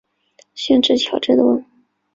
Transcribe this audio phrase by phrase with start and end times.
[0.55, 1.63] 县治乔治敦。